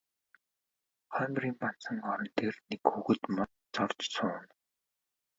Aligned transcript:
Хоймрын 1.13 1.53
банзан 1.61 1.97
орон 2.11 2.29
дээр 2.37 2.55
нэг 2.69 2.81
хүүхэд 2.89 3.21
мод 3.35 3.51
зорьж 3.75 4.01
сууна. 4.15 4.53